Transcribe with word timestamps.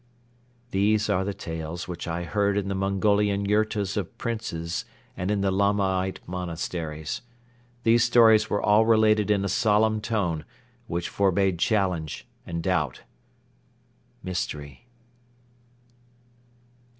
These 0.71 1.11
are 1.11 1.23
the 1.23 1.31
tales 1.31 1.87
which 1.87 2.07
I 2.07 2.23
heard 2.23 2.57
in 2.57 2.69
the 2.69 2.73
Mongolian 2.73 3.45
yurtas 3.45 3.95
of 3.97 4.17
Princes 4.17 4.83
and 5.15 5.29
in 5.29 5.41
the 5.41 5.51
Lamaite 5.51 6.21
monasteries. 6.25 7.21
These 7.83 8.03
stories 8.03 8.49
were 8.49 8.63
all 8.63 8.83
related 8.83 9.29
in 9.29 9.45
a 9.45 9.47
solemn 9.47 10.01
tone 10.01 10.43
which 10.87 11.07
forbade 11.07 11.59
challenge 11.59 12.27
and 12.47 12.63
doubt. 12.63 13.01
Mystery. 14.23 14.87